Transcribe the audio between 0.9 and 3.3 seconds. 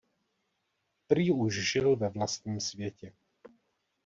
Prý už žil ve vlastním světě.